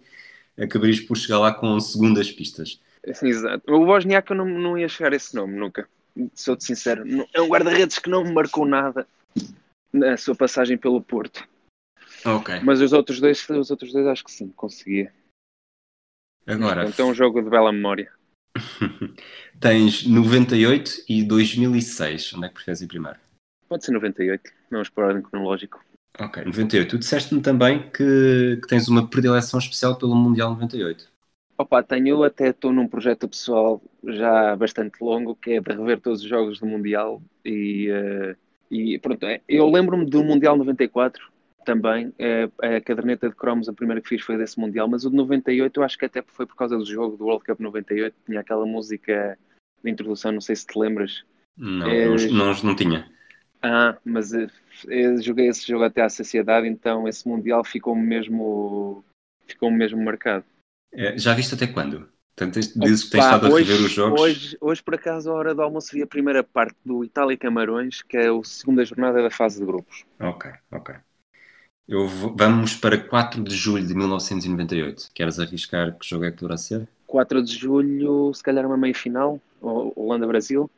acabarias 0.60 1.00
por 1.00 1.16
chegar 1.16 1.40
lá 1.40 1.54
com 1.54 1.80
segundas 1.80 2.32
pistas. 2.32 2.82
Exato. 3.04 3.72
O 3.72 3.86
Wozniak 3.86 4.30
eu 4.30 4.38
não, 4.38 4.46
não 4.46 4.78
ia 4.78 4.90
chegar 4.90 5.14
a 5.14 5.16
esse 5.16 5.36
nome 5.36 5.56
nunca. 5.56 5.88
Sou-te 6.34 6.64
sincero. 6.64 7.04
É 7.34 7.42
um 7.42 7.48
guarda-redes 7.48 8.00
que 8.00 8.10
não 8.10 8.24
me 8.24 8.34
marcou 8.34 8.66
nada 8.66 9.08
na 9.94 10.18
sua 10.18 10.36
passagem 10.36 10.78
pelo 10.78 11.02
Porto. 11.02 11.48
Ok. 12.26 12.60
Mas 12.64 12.82
os 12.82 12.94
outros 12.94 13.20
dois, 13.20 13.48
os 13.50 13.70
outros 13.70 13.94
dois 13.94 14.08
acho 14.08 14.24
que 14.24 14.32
sim, 14.32 14.50
conseguia. 14.50 15.14
Agora. 16.46 16.88
Então 16.88 17.08
é 17.08 17.12
um 17.12 17.14
jogo 17.14 17.42
de 17.42 17.50
bela 17.50 17.72
memória. 17.72 18.12
Tens 19.60 20.06
98 20.08 21.04
e 21.08 21.24
2006. 21.24 22.34
Onde 22.34 22.46
é 22.46 22.50
que 22.50 22.56
preferes 22.56 22.82
ir 22.82 22.88
primeiro? 22.88 23.20
Pode 23.68 23.86
ser 23.86 23.92
98. 23.92 24.52
Vamos 24.72 24.90
para 24.90 25.04
a 25.04 25.08
ordem 25.08 25.24
cronológico. 25.24 25.84
Ok, 26.20 26.44
98. 26.44 26.90
Tu 26.90 26.98
disseste-me 26.98 27.42
também 27.42 27.90
que, 27.90 28.60
que, 28.62 28.68
tens 28.68 28.88
uma 28.88 29.08
predileção 29.08 29.60
especial 29.60 29.98
pelo 29.98 30.16
Mundial 30.16 30.52
98. 30.52 31.12
Opa, 31.58 31.82
tenho, 31.84 32.24
até 32.24 32.50
estou 32.50 32.72
num 32.72 32.88
projeto 32.88 33.28
pessoal 33.28 33.82
já 34.04 34.56
bastante 34.56 35.02
longo, 35.02 35.36
que 35.36 35.54
é 35.54 35.60
de 35.60 35.72
rever 35.72 36.00
todos 36.00 36.22
os 36.22 36.28
jogos 36.28 36.60
do 36.60 36.68
Mundial 36.68 37.22
e, 37.44 37.90
uh, 37.92 38.36
e 38.70 39.00
pronto, 39.00 39.26
é, 39.26 39.42
eu 39.48 39.70
lembro-me 39.70 40.06
do 40.06 40.24
Mundial 40.24 40.56
94, 40.56 41.22
também. 41.68 42.14
É, 42.18 42.50
a 42.62 42.80
caderneta 42.80 43.28
de 43.28 43.36
cromos, 43.36 43.68
a 43.68 43.74
primeira 43.74 44.02
que 44.02 44.08
fiz 44.08 44.22
foi 44.22 44.38
desse 44.38 44.58
Mundial, 44.58 44.88
mas 44.88 45.04
o 45.04 45.10
de 45.10 45.18
98 45.18 45.78
eu 45.78 45.84
acho 45.84 45.98
que 45.98 46.06
até 46.06 46.24
foi 46.26 46.46
por 46.46 46.56
causa 46.56 46.78
do 46.78 46.86
jogo 46.86 47.18
do 47.18 47.26
World 47.26 47.44
Cup 47.44 47.60
98, 47.60 48.16
tinha 48.26 48.40
aquela 48.40 48.66
música 48.66 49.38
de 49.84 49.92
introdução, 49.92 50.32
não 50.32 50.40
sei 50.40 50.56
se 50.56 50.66
te 50.66 50.80
lembras. 50.80 51.26
Não, 51.58 51.88
é, 51.88 52.06
não, 52.06 52.16
não, 52.16 52.64
não, 52.64 52.76
tinha. 52.76 53.10
Ah, 53.62 53.98
mas 54.06 54.34
eu, 54.34 54.48
eh, 54.88 55.06
eu 55.06 55.22
joguei 55.22 55.48
esse 55.48 55.68
jogo 55.68 55.84
até 55.84 56.02
à 56.02 56.10
saciedade, 56.10 56.68
então 56.68 57.08
esse 57.08 57.28
Mundial 57.28 57.64
ficou 57.64 57.96
mesmo, 57.96 59.04
ficou 59.48 59.72
mesmo 59.72 60.04
marcado. 60.04 60.46
É, 60.94 61.18
já 61.18 61.34
viste 61.34 61.56
até 61.56 61.68
quando? 61.68 62.10
Portanto, 62.36 62.54
dizes 62.54 63.04
que 63.06 63.10
tens 63.10 63.24
estado 63.24 63.48
a 63.48 63.58
rever 63.58 63.76
os 63.78 63.92
jogos. 63.92 64.22
Hoje, 64.22 64.58
hoje, 64.62 64.84
por 64.84 64.94
acaso, 64.94 65.32
a 65.32 65.34
hora 65.34 65.56
do 65.56 65.62
almoço 65.64 65.92
vi 65.92 66.04
a 66.04 66.08
primeira 66.08 66.44
parte 66.44 66.76
do 66.86 67.04
Itália 67.04 67.34
e 67.34 67.38
Camarões, 67.38 68.04
que 68.04 68.16
é 68.16 68.30
a 68.30 68.44
segunda 68.44 68.86
jornada 68.86 69.24
da 69.24 69.32
fase 69.32 69.60
de 69.60 69.66
grupos. 69.66 70.06
Ok, 70.20 70.52
ok. 70.72 70.96
Vou, 71.90 72.36
vamos 72.36 72.76
para 72.76 72.98
4 72.98 73.44
de 73.44 73.56
julho 73.56 73.88
de 73.88 73.96
1998. 73.96 75.10
Queres 75.16 75.40
arriscar 75.40 75.98
que 75.98 76.08
jogo 76.08 76.26
é 76.26 76.32
que 76.32 76.38
deverá 76.38 76.58
ser? 76.58 76.88
4 77.08 77.42
de 77.42 77.56
julho, 77.56 78.32
se 78.34 78.44
calhar 78.44 78.66
uma 78.68 78.78
meia 78.78 78.94
final, 78.94 79.42
Holanda-Brasil. 79.62 80.70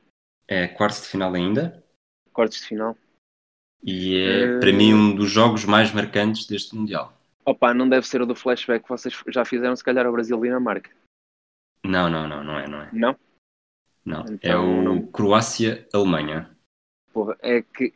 É 0.48 0.68
quartos 0.68 1.02
de 1.02 1.08
final 1.08 1.34
ainda? 1.34 1.84
Quartos 2.34 2.60
de 2.60 2.68
final. 2.68 2.98
E 3.84 4.18
é, 4.18 4.58
uh... 4.58 4.60
para 4.60 4.74
mim, 4.74 4.94
um 4.94 5.16
dos 5.16 5.30
jogos 5.30 5.66
mais 5.66 5.92
marcantes 5.94 6.46
deste 6.46 6.76
Mundial. 6.76 7.14
Opa, 7.46 7.74
não 7.74 7.88
deve 7.88 8.08
ser 8.08 8.22
o 8.22 8.26
do 8.26 8.36
flashback 8.36 8.84
que 8.84 8.90
vocês 8.90 9.24
já 9.28 9.44
fizeram, 9.44 9.76
se 9.76 9.84
calhar, 9.84 10.08
o 10.08 10.12
Brasil 10.12 10.38
e 10.38 10.48
Dinamarca. 10.48 10.92
Não, 11.84 12.10
não, 12.10 12.28
não, 12.28 12.44
não 12.44 12.60
é, 12.60 12.68
não 12.68 12.82
é. 12.82 12.90
Não? 12.92 13.16
Não, 14.06 14.22
é 14.22 14.32
então, 14.32 14.52
é 14.52 14.58
o 14.58 14.82
não... 14.82 15.08
Croácia-Alemanha. 15.08 16.50
Porra, 17.14 17.38
é 17.42 17.62
que... 17.62 17.94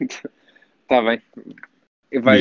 Está 0.00 1.00
bem. 1.02 1.22
Vai, 2.20 2.40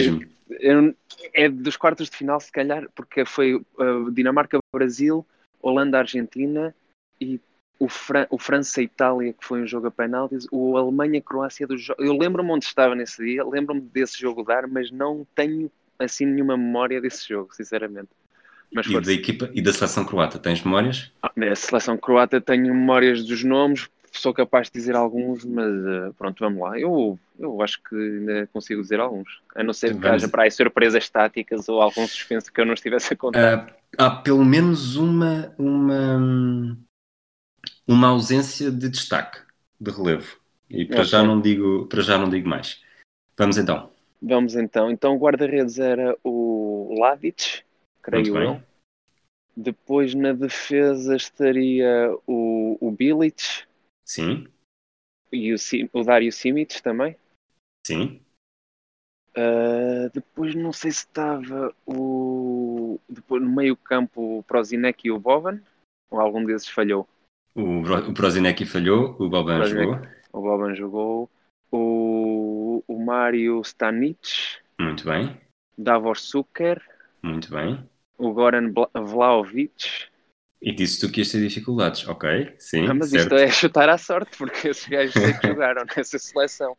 é 1.33 1.47
dos 1.47 1.77
quartos 1.77 2.09
de 2.09 2.17
final, 2.17 2.39
se 2.39 2.51
calhar, 2.51 2.89
porque 2.95 3.23
foi 3.23 3.55
uh, 3.55 4.11
Dinamarca-Brasil, 4.11 5.25
Holanda-Argentina 5.61 6.75
e 7.21 7.39
o, 7.79 7.87
Fran 7.87 8.27
o 8.29 8.37
França-Itália, 8.37 9.33
que 9.33 9.45
foi 9.45 9.61
um 9.61 9.67
jogo 9.67 9.87
a 9.87 9.91
penaltis, 9.91 10.45
o 10.51 10.77
Alemanha-Croácia 10.77 11.65
do 11.65 11.77
jogo. 11.77 12.03
Eu 12.03 12.17
lembro-me 12.17 12.51
onde 12.51 12.65
estava 12.65 12.93
nesse 12.93 13.23
dia, 13.23 13.43
lembro-me 13.45 13.81
desse 13.81 14.19
jogo 14.19 14.43
dar, 14.43 14.67
mas 14.67 14.91
não 14.91 15.25
tenho 15.33 15.71
assim 15.97 16.25
nenhuma 16.25 16.57
memória 16.57 16.99
desse 17.01 17.27
jogo, 17.27 17.55
sinceramente. 17.55 18.09
Mas 18.71 18.85
e 18.85 18.99
da 18.99 19.13
equipa 19.13 19.49
e 19.53 19.61
da 19.61 19.73
seleção 19.73 20.05
croata, 20.05 20.37
tens 20.37 20.63
memórias? 20.63 21.11
Ah, 21.23 21.31
a 21.51 21.55
seleção 21.55 21.97
croata 21.97 22.39
tenho 22.39 22.67
memórias 22.67 23.25
dos 23.25 23.43
nomes, 23.43 23.89
sou 24.11 24.33
capaz 24.33 24.67
de 24.67 24.73
dizer 24.73 24.95
alguns, 24.95 25.43
mas 25.45 25.71
uh, 25.71 26.13
pronto, 26.17 26.39
vamos 26.39 26.61
lá. 26.61 26.79
Eu, 26.79 27.17
eu 27.39 27.61
acho 27.61 27.81
que 27.81 27.95
ainda 27.95 28.47
consigo 28.53 28.81
dizer 28.81 28.99
alguns. 28.99 29.41
A 29.55 29.63
não 29.63 29.73
ser 29.73 29.97
que 29.97 30.07
haja 30.07 30.27
para 30.27 30.43
aí 30.43 30.51
surpresas 30.51 31.09
táticas 31.09 31.67
ou 31.67 31.81
algum 31.81 32.07
suspense 32.07 32.51
que 32.51 32.61
eu 32.61 32.65
não 32.65 32.73
estivesse 32.73 33.13
a 33.13 33.17
contar. 33.17 33.57
Uh, 33.57 33.73
há 33.97 34.09
pelo 34.11 34.45
menos 34.45 34.95
uma, 34.95 35.53
uma, 35.57 36.77
uma 37.89 38.09
ausência 38.09 38.71
de 38.71 38.87
destaque, 38.87 39.41
de 39.81 39.89
relevo. 39.89 40.39
E 40.69 40.85
para, 40.85 40.97
okay. 40.97 41.05
já 41.05 41.23
não 41.23 41.41
digo, 41.41 41.87
para 41.87 42.01
já 42.01 42.17
não 42.19 42.29
digo 42.29 42.47
mais. 42.47 42.83
Vamos 43.35 43.57
então. 43.57 43.91
Vamos 44.21 44.55
então. 44.55 44.91
Então 44.91 45.15
o 45.15 45.19
guarda-redes 45.19 45.79
era 45.79 46.15
o 46.23 46.95
Ladic, 46.99 47.63
creio 48.03 48.37
eu. 48.37 48.63
Depois 49.57 50.13
na 50.13 50.33
defesa 50.33 51.15
estaria 51.15 52.15
o, 52.27 52.77
o 52.79 52.91
Bilic. 52.91 53.65
Sim. 54.05 54.47
E 55.31 55.53
o, 55.53 55.57
o 55.93 56.03
Dario 56.03 56.31
Simic 56.31 56.81
também. 56.83 57.15
Sim. 57.85 58.21
Uh, 59.31 60.09
depois 60.13 60.53
não 60.53 60.71
sei 60.71 60.91
se 60.91 60.99
estava 60.99 61.73
o 61.85 62.99
depois 63.07 63.41
no 63.41 63.49
meio 63.49 63.75
campo 63.77 64.39
o 64.39 64.43
Prozinec 64.43 65.07
e 65.07 65.11
o 65.11 65.19
Boban 65.19 65.61
ou 66.09 66.19
algum 66.19 66.43
desses 66.43 66.69
falhou. 66.69 67.07
O, 67.59 67.81
o 68.09 68.13
Prozinec 68.13 68.65
falhou, 68.65 69.17
o 69.19 69.27
Boban 69.27 69.65
jogou. 69.65 70.01
O 70.31 70.41
Boban 70.41 70.73
jogou. 70.75 71.29
O, 71.69 72.81
o 72.87 73.05
Mário 73.05 73.59
Stanic. 73.61 74.57
Muito 74.79 75.03
bem. 75.03 75.37
Davor 75.77 76.17
Suker. 76.17 76.81
Muito 77.21 77.51
bem. 77.51 77.83
O 78.17 78.31
Goran 78.31 78.71
Vlaovic. 78.95 80.07
E 80.61 80.73
disse 80.73 81.01
tu 81.01 81.11
que 81.11 81.19
ias 81.19 81.31
ter 81.31 81.41
dificuldades, 81.41 82.07
ok? 82.07 82.55
Sim. 82.57 82.87
Ah, 82.87 82.93
mas 82.93 83.09
certo. 83.09 83.23
isto 83.23 83.35
é 83.35 83.47
chutar 83.49 83.89
à 83.89 83.97
sorte, 83.97 84.37
porque 84.37 84.69
esses 84.69 84.87
gajos 84.87 85.13
que 85.13 85.47
jogaram 85.47 85.85
nessa 85.95 86.17
seleção. 86.17 86.77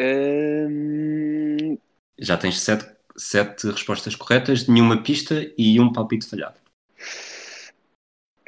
Hum... 0.00 1.78
Já 2.18 2.36
tens 2.36 2.60
sete, 2.60 2.86
sete 3.16 3.70
respostas 3.70 4.16
corretas, 4.16 4.66
nenhuma 4.66 5.00
pista 5.00 5.48
e 5.56 5.80
um 5.80 5.92
palpite 5.92 6.28
falhado. 6.28 6.58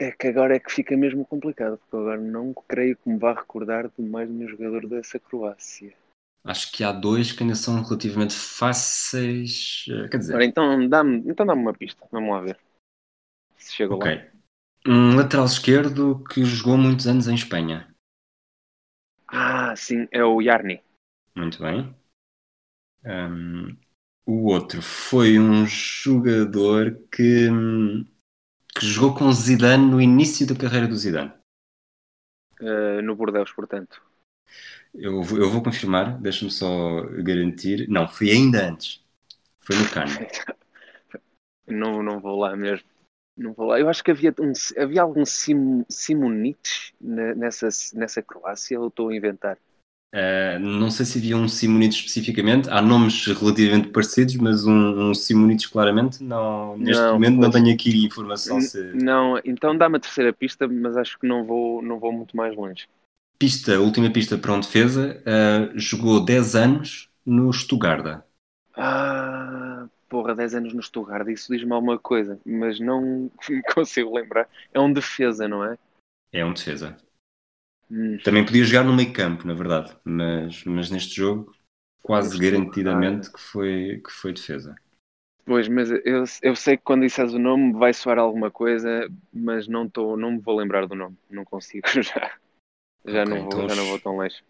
É 0.01 0.11
que 0.11 0.29
agora 0.29 0.57
é 0.57 0.59
que 0.59 0.73
fica 0.73 0.97
mesmo 0.97 1.27
complicado, 1.27 1.77
porque 1.77 1.95
agora 1.95 2.19
não 2.19 2.55
creio 2.67 2.97
que 2.97 3.07
me 3.07 3.19
vá 3.19 3.35
recordar 3.35 3.91
de 3.91 4.03
mais 4.03 4.31
nenhum 4.31 4.49
jogador 4.49 4.87
dessa 4.89 5.19
Croácia. 5.19 5.95
Acho 6.43 6.73
que 6.73 6.83
há 6.83 6.91
dois 6.91 7.33
que 7.33 7.43
ainda 7.43 7.55
são 7.55 7.83
relativamente 7.83 8.35
fáceis. 8.35 9.85
Eh, 9.91 10.09
quer 10.09 10.17
dizer. 10.17 10.35
Ora, 10.35 10.45
então 10.47 10.89
dá-me 10.89 11.19
então 11.29 11.45
dá 11.45 11.53
uma 11.53 11.75
pista, 11.75 12.03
vamos 12.11 12.31
lá 12.31 12.41
ver. 12.41 12.59
Se 13.59 13.75
chega 13.75 13.95
okay. 13.95 14.15
lá. 14.17 14.27
Um 14.89 15.17
lateral 15.17 15.45
esquerdo 15.45 16.25
que 16.25 16.43
jogou 16.47 16.79
muitos 16.79 17.07
anos 17.07 17.29
em 17.29 17.35
Espanha. 17.35 17.95
Ah, 19.29 19.77
sim, 19.77 20.09
é 20.11 20.25
o 20.25 20.41
Yarni. 20.41 20.83
Muito 21.37 21.63
bem. 21.63 21.95
Um, 23.05 23.77
o 24.25 24.51
outro 24.51 24.81
foi 24.81 25.39
um 25.39 25.67
jogador 25.67 26.99
que, 27.13 27.49
que 28.81 28.87
jogou 28.87 29.15
com 29.15 29.31
Zidane 29.31 29.85
no 29.85 30.01
início 30.01 30.47
da 30.47 30.57
carreira 30.57 30.89
do 30.89 30.97
Zidane. 30.97 31.31
Uh, 32.59 33.03
no 33.03 33.15
Bordeaux, 33.15 33.53
portanto. 33.53 34.03
Eu, 34.95 35.21
eu 35.37 35.51
vou 35.51 35.63
confirmar, 35.63 36.19
deixa-me 36.19 36.51
só 36.51 37.03
garantir. 37.23 37.87
Não, 37.91 38.09
foi 38.09 38.31
ainda 38.31 38.67
antes. 38.67 39.05
Foi 39.61 39.77
no 39.77 39.87
Cano. 39.91 40.11
não, 41.69 42.03
não 42.03 42.21
vou 42.21 42.41
lá 42.41 42.57
mesmo. 42.57 42.89
Não 43.37 43.53
vou 43.53 43.67
lá. 43.67 43.79
Eu 43.79 43.87
acho 43.87 44.03
que 44.03 44.13
havia, 44.13 44.35
um, 44.41 44.53
havia 44.83 45.03
algum 45.03 45.27
Sim, 45.27 45.85
Simonites 45.87 46.95
nessa, 46.99 47.69
nessa 47.93 48.23
Croácia, 48.23 48.81
ou 48.81 48.89
estou 48.89 49.11
a 49.11 49.15
inventar? 49.15 49.59
Uh, 50.13 50.59
não 50.59 50.91
sei 50.91 51.07
se 51.07 51.19
havia 51.19 51.37
um 51.37 51.47
Simonides 51.47 51.99
especificamente, 51.99 52.69
há 52.69 52.83
nomes 52.83 53.27
relativamente 53.27 53.91
parecidos, 53.91 54.35
mas 54.37 54.67
um, 54.67 55.11
um 55.11 55.15
Simonides 55.15 55.67
claramente 55.67 56.21
não, 56.23 56.77
neste 56.77 57.01
não, 57.01 57.13
momento 57.13 57.37
não 57.37 57.51
tenho 57.51 57.73
aqui 57.73 58.07
informação 58.07 58.61
se... 58.61 58.93
Não, 58.93 59.41
então 59.45 59.77
dá-me 59.77 59.99
a 59.99 60.01
terceira 60.01 60.33
pista, 60.33 60.67
mas 60.67 60.97
acho 60.97 61.17
que 61.17 61.29
não 61.29 61.45
vou, 61.45 61.81
não 61.81 62.01
vou 62.01 62.13
muito 62.13 62.37
mais 62.37 62.57
longe. 62.57 62.89
Pista, 63.39 63.79
última 63.79 64.11
pista 64.11 64.37
para 64.37 64.53
um 64.53 64.61
defesa, 64.61 65.23
uh, 65.23 65.79
jogou 65.79 66.25
10 66.25 66.57
anos 66.57 67.09
no 67.25 67.53
Stuttgart. 67.53 68.23
Ah, 68.75 69.87
porra, 70.09 70.35
10 70.35 70.57
anos 70.57 70.75
no 70.75 70.83
Stuttgart, 70.83 71.29
isso 71.29 71.53
diz-me 71.53 71.73
alguma 71.73 71.99
coisa, 71.99 72.39
mas 72.45 72.81
não 72.81 73.31
me 73.49 73.63
consigo 73.73 74.13
lembrar. 74.13 74.49
É 74.75 74.81
um 74.81 74.93
defesa, 74.93 75.47
não 75.47 75.65
é? 75.65 75.79
É 76.33 76.45
um 76.45 76.53
defesa. 76.53 76.97
Hum. 77.91 78.19
Também 78.23 78.45
podia 78.45 78.65
jogar 78.65 78.85
no 78.85 78.95
meio 78.95 79.13
campo, 79.13 79.47
na 79.47 79.55
verdade, 79.55 79.97
mas, 80.05 80.65
mas 80.65 80.91
neste 80.91 81.17
jogo 81.17 81.53
quase 82.03 82.39
garantidamente 82.39 83.33
que 83.33 83.41
foi, 83.41 84.01
que 84.05 84.11
foi 84.13 84.33
defesa. 84.33 84.75
Pois, 85.45 85.69
mas 85.69 85.91
eu, 85.91 86.25
eu 86.43 86.57
sei 86.57 86.77
que 86.77 86.85
quando 86.85 87.03
disseres 87.03 87.33
o 87.33 87.39
nome 87.39 87.73
vai 87.73 87.93
soar 87.93 88.19
alguma 88.19 88.51
coisa, 88.51 89.11
mas 89.33 89.67
não, 89.67 89.89
tô, 89.89 90.17
não 90.17 90.33
me 90.33 90.39
vou 90.39 90.57
lembrar 90.57 90.87
do 90.87 90.95
nome, 90.95 91.17
não 91.29 91.45
consigo 91.45 91.87
já. 92.03 92.39
Já, 93.05 93.23
okay, 93.23 93.25
não, 93.25 93.43
vou, 93.43 93.47
então, 93.47 93.69
já 93.69 93.75
não 93.75 93.87
vou 93.87 93.99
tão 93.99 94.17
longe. 94.17 94.43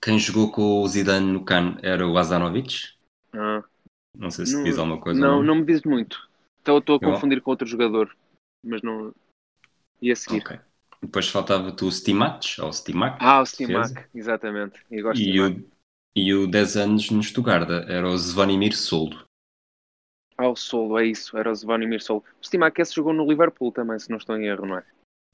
Quem 0.00 0.18
jogou 0.18 0.50
com 0.50 0.82
o 0.82 0.88
Zidane 0.88 1.26
no 1.26 1.44
CAN 1.44 1.76
era 1.82 2.06
o 2.06 2.16
Azanovic? 2.16 2.94
Ah. 3.32 3.64
Não 4.14 4.30
sei 4.30 4.46
se 4.46 4.54
não, 4.54 4.64
diz 4.64 4.78
alguma 4.78 5.00
coisa. 5.00 5.20
Não, 5.20 5.36
não, 5.38 5.42
não 5.42 5.54
me 5.56 5.64
diz 5.64 5.82
muito. 5.82 6.28
Então 6.62 6.78
estou 6.78 6.96
a 6.96 7.00
confundir 7.00 7.40
com 7.40 7.50
outro 7.50 7.66
jogador, 7.66 8.16
mas 8.64 8.82
não. 8.82 9.14
E 10.00 10.10
a 10.10 10.16
seguir. 10.16 10.42
Okay. 10.42 10.58
Depois 11.02 11.28
faltava-te 11.28 11.84
o 11.84 11.90
Stimac, 11.90 12.60
ou 12.60 12.72
Stimac. 12.72 13.18
Ah, 13.20 13.40
o 13.40 13.46
Stimac, 13.46 14.06
exatamente. 14.14 14.80
E, 14.90 15.02
gosto 15.02 15.22
o, 15.22 15.70
e 16.16 16.34
o 16.34 16.46
10 16.46 16.76
anos 16.76 17.10
no 17.10 17.22
Stuttgart 17.22 17.68
era 17.88 18.08
o 18.08 18.16
Zvonimir 18.16 18.76
Soldo. 18.76 19.24
Ah, 20.38 20.48
o 20.48 20.56
Soldo, 20.56 20.98
é 20.98 21.06
isso, 21.06 21.36
era 21.36 21.50
o 21.50 21.54
Zvonimir 21.54 22.02
Soldo. 22.02 22.24
O 22.40 22.46
Stimac 22.46 22.80
esse 22.80 22.94
jogou 22.94 23.12
no 23.12 23.26
Liverpool 23.26 23.72
também, 23.72 23.98
se 23.98 24.10
não 24.10 24.18
estou 24.18 24.36
em 24.36 24.46
erro, 24.46 24.66
não 24.66 24.78
é? 24.78 24.84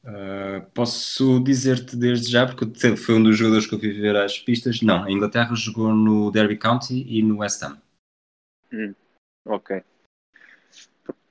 Uh, 0.05 0.69
posso 0.75 1.39
dizer-te 1.45 1.95
desde 1.97 2.33
já, 2.33 2.45
porque 2.45 2.97
foi 2.97 3.15
um 3.15 3.23
dos 3.23 3.37
jogadores 3.37 3.67
que 3.67 3.75
eu 3.75 3.79
fui 3.79 3.93
ver 3.93 4.17
as 4.17 4.37
pistas. 4.39 4.83
Não, 4.83 5.05
a 5.05 5.11
Inglaterra 5.11 5.55
jogou 5.55 5.95
no 5.95 6.31
Derby 6.33 6.59
County 6.59 7.05
e 7.07 7.23
no 7.23 7.39
West 7.39 7.63
Ham. 7.63 7.81
Hum, 8.73 8.95
ok. 9.45 9.83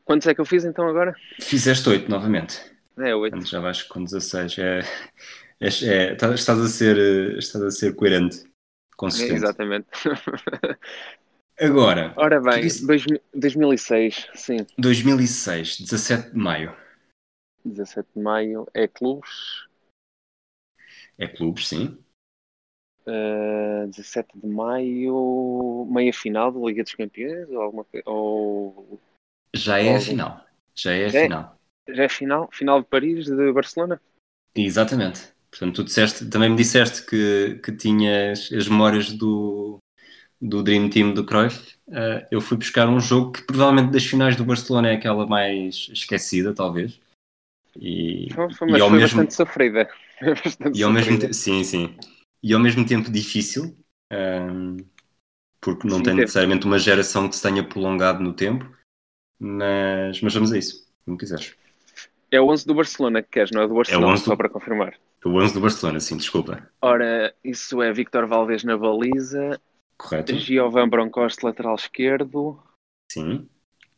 Quantos 0.06 0.28
é 0.28 0.34
que 0.34 0.40
eu 0.40 0.46
fiz 0.46 0.64
então 0.64 0.88
agora? 0.88 1.16
Fizeste 1.42 1.88
8 1.90 2.10
novamente. 2.10 2.71
É, 2.98 3.16
8. 3.16 3.32
Portanto, 3.32 3.50
já 3.50 3.60
vais 3.60 3.84
com 3.84 4.04
16. 4.04 4.58
É, 4.60 4.80
é, 5.60 5.68
é, 5.86 6.16
tá, 6.16 6.34
estás, 6.34 6.60
a 6.60 6.68
ser, 6.68 7.38
estás 7.38 7.64
a 7.64 7.72
ser 7.72 7.96
coerente, 7.96 8.44
consistente. 8.98 9.34
É, 9.34 9.36
exatamente. 9.36 9.88
Agora. 11.60 12.14
Ora 12.18 12.42
bem, 12.42 12.62
disse... 12.62 12.86
2006, 13.34 14.30
sim. 14.34 14.66
2006, 14.78 15.82
17 15.82 16.32
de 16.32 16.38
maio. 16.38 16.76
17 17.64 18.10
de 18.16 18.22
maio 18.22 18.68
é 18.74 18.88
clubes. 18.88 19.68
É 21.18 21.28
clubes, 21.28 21.68
sim. 21.68 22.04
Uh, 23.06 23.88
17 23.88 24.40
de 24.40 24.48
maio, 24.48 25.88
meia 25.92 26.14
final 26.14 26.52
da 26.52 26.60
Liga 26.60 26.84
dos 26.84 26.96
Campeões 26.96 27.50
ou 27.50 27.62
alguma 27.62 27.86
ou 28.06 29.00
já 29.54 29.80
é 29.80 29.92
ou... 29.92 29.98
a 29.98 30.00
final. 30.00 30.46
Já 30.76 30.94
é 30.94 31.06
a 31.06 31.08
é, 31.08 31.10
final. 31.10 31.61
Já 31.90 32.04
é 32.04 32.10
final, 32.10 32.50
final 32.52 32.82
de 32.82 32.88
Paris, 32.88 33.26
de 33.26 33.52
Barcelona. 33.52 34.00
Exatamente. 34.56 35.32
Portanto, 35.50 35.76
tu 35.76 35.84
disseste, 35.84 36.26
também 36.30 36.50
me 36.50 36.56
disseste 36.56 37.06
que, 37.06 37.60
que 37.64 37.72
tinhas 37.74 38.50
as 38.54 38.68
memórias 38.68 39.12
do, 39.12 39.80
do 40.40 40.64
Dream 40.64 40.90
Team 40.90 41.14
do 41.14 41.26
Cruyff. 41.26 41.76
Uh, 41.88 42.26
eu 42.32 42.40
fui 42.40 42.58
buscar 42.58 42.88
um 42.88 43.00
jogo 43.00 43.34
que 43.34 43.44
provavelmente 43.44 43.92
das 43.92 44.06
finais 44.06 44.36
do 44.36 44.46
Barcelona 44.46 44.90
é 44.90 44.96
aquela 44.96 45.28
mais 45.28 45.90
esquecida, 45.92 46.54
talvez. 46.54 47.00
E, 47.76 48.28
foi, 48.34 48.72
e 48.72 48.82
ao 48.82 48.90
foi 48.90 48.98
mesmo, 48.98 49.18
bastante 49.18 49.34
sofrida. 49.34 49.90
Bastante 50.22 50.78
e 50.78 50.84
ao 50.84 50.92
mesmo 50.92 51.18
tempo, 51.18 51.34
sim, 51.34 51.64
sim. 51.64 51.96
E 52.44 52.54
ao 52.54 52.60
mesmo 52.60 52.86
tempo 52.86 53.12
difícil, 53.12 53.76
um, 54.12 54.78
porque 55.60 55.88
não 55.88 55.98
sim, 55.98 56.04
tem 56.04 56.14
necessariamente 56.16 56.66
uma 56.66 56.78
geração 56.78 57.28
que 57.28 57.36
se 57.36 57.42
tenha 57.42 57.64
prolongado 57.64 58.22
no 58.22 58.34
tempo, 58.34 58.70
mas, 59.40 60.22
mas 60.22 60.34
vamos 60.34 60.52
a 60.52 60.58
isso, 60.58 60.88
como 61.06 61.18
quiseres. 61.18 61.56
É 62.32 62.40
o 62.40 62.50
11 62.50 62.66
do 62.66 62.74
Barcelona 62.74 63.22
que 63.22 63.30
queres, 63.30 63.52
não 63.52 63.62
é 63.62 63.68
do 63.68 63.76
Barcelona, 63.76 64.06
é 64.06 64.10
o 64.10 64.14
11 64.14 64.24
só 64.24 64.32
do... 64.32 64.38
para 64.38 64.50
confirmar. 64.50 64.94
É 65.24 65.28
o 65.28 65.36
11 65.36 65.54
do 65.54 65.60
Barcelona, 65.60 66.00
sim, 66.00 66.16
desculpa. 66.16 66.66
Ora, 66.82 67.34
isso 67.44 67.82
é 67.82 67.92
Victor 67.92 68.26
Valdez 68.26 68.64
na 68.64 68.78
baliza. 68.78 69.60
Correto. 69.98 70.36
Giovan 70.36 70.88
Broncoste, 70.90 71.46
lateral 71.46 71.76
esquerdo. 71.76 72.58
Sim. 73.12 73.48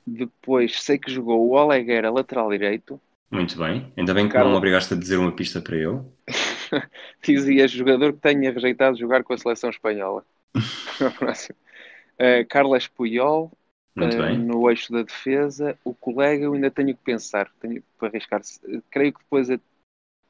Depois 0.06 0.82
sei 0.82 0.98
que 0.98 1.12
jogou 1.12 1.48
o 1.48 1.52
Oleguer 1.52 2.04
a 2.06 2.12
lateral 2.12 2.50
direito. 2.50 3.00
Muito 3.32 3.58
bem. 3.58 3.92
Ainda 3.96 4.14
bem 4.14 4.28
que 4.28 4.34
Carlos... 4.34 4.52
não 4.52 4.58
obrigaste 4.58 4.94
a 4.94 4.98
dizer 4.98 5.18
uma 5.18 5.32
pista 5.32 5.62
para 5.62 5.78
ele. 5.78 6.02
Dizia 7.24 7.68
jogador 7.68 8.14
que 8.14 8.20
tenha 8.20 8.52
rejeitado 8.52 8.98
jogar 8.98 9.24
com 9.24 9.34
a 9.34 9.38
seleção 9.38 9.70
espanhola. 9.70 10.26
uh, 10.56 12.48
Carles 12.50 12.88
Puyol, 12.88 13.52
uh, 13.98 14.38
no 14.38 14.70
eixo 14.70 14.92
da 14.92 15.04
defesa. 15.04 15.78
O 15.84 15.94
colega 15.94 16.46
eu 16.46 16.54
ainda 16.54 16.72
tenho 16.72 16.96
que 16.96 17.04
pensar, 17.04 17.52
tenho 17.60 17.84
para 17.98 18.10
arriscar. 18.10 18.42
Creio 18.90 19.14
que 19.14 19.20
depois 19.20 19.50
a 19.50 19.60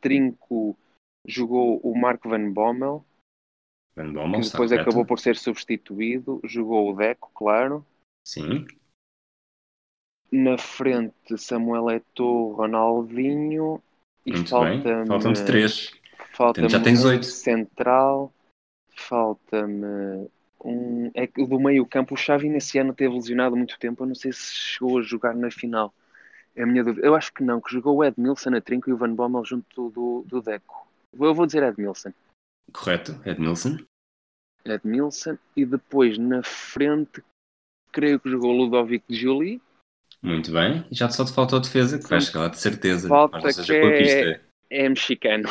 trinco 0.01 0.77
jogou 1.25 1.79
o 1.83 1.97
Marco 1.97 2.29
Van 2.29 2.51
Bommel. 2.51 3.05
Van 3.95 4.11
Bommel 4.11 4.41
que 4.41 4.49
depois 4.49 4.71
acabou 4.71 5.05
por 5.05 5.19
ser 5.19 5.35
substituído. 5.35 6.41
Jogou 6.43 6.91
o 6.91 6.95
Deco, 6.95 7.31
claro. 7.33 7.85
Sim. 8.25 8.65
Na 10.31 10.57
frente, 10.57 11.37
Samuel 11.37 11.89
Eto'o, 11.91 12.53
Ronaldinho. 12.53 13.81
E 14.25 14.35
falta 14.47 15.05
Faltam-te 15.05 15.45
três. 15.45 15.91
Falta-me 16.33 16.69
já 16.69 16.81
tens 16.81 17.03
oito. 17.05 17.25
central. 17.25 18.33
Falta-me 18.95 20.29
um. 20.63 21.11
É 21.13 21.27
que 21.27 21.45
do 21.45 21.59
meio 21.59 21.85
campo, 21.85 22.13
o 22.13 22.17
Xavi 22.17 22.49
nesse 22.49 22.77
ano 22.79 22.93
teve 22.93 23.13
lesionado 23.13 23.55
muito 23.55 23.77
tempo. 23.77 24.03
Eu 24.03 24.07
não 24.07 24.15
sei 24.15 24.31
se 24.31 24.53
chegou 24.53 24.99
a 24.99 25.01
jogar 25.01 25.35
na 25.35 25.51
final. 25.51 25.93
É 26.55 26.63
a 26.63 26.65
minha 26.65 26.83
dúvida. 26.83 27.05
Eu 27.05 27.15
acho 27.15 27.33
que 27.33 27.43
não, 27.43 27.59
que 27.59 27.73
jogou 27.73 27.97
o 27.97 28.03
Edmilson 28.03 28.55
a 28.55 28.61
trinco 28.61 28.89
e 28.89 28.93
o 28.93 28.97
Van 28.97 29.13
Bommel 29.13 29.43
junto 29.43 29.89
do, 29.89 30.23
do 30.27 30.41
Deco. 30.41 30.87
Eu 31.13 31.33
vou 31.33 31.45
dizer 31.45 31.63
Edmilson. 31.63 32.13
Correto, 32.71 33.19
Edmilson. 33.25 33.77
Edmilson. 34.65 35.37
E 35.55 35.65
depois 35.65 36.17
na 36.17 36.43
frente, 36.43 37.23
creio 37.91 38.19
que 38.19 38.29
jogou 38.29 38.51
o 38.51 38.57
Ludovic 38.57 39.03
de 39.07 39.15
Julie. 39.15 39.61
Muito 40.21 40.51
bem. 40.51 40.85
E 40.91 40.95
já 40.95 41.09
só 41.09 41.25
te 41.25 41.33
faltou 41.33 41.59
a 41.59 41.61
defesa, 41.61 41.99
que 41.99 42.07
vai 42.07 42.21
chegar 42.21 42.41
lá 42.41 42.47
de 42.47 42.59
certeza. 42.59 43.09
Falta 43.09 43.39
que 43.39 43.73
é... 43.73 44.41
é 44.69 44.89
mexicano. 44.89 45.49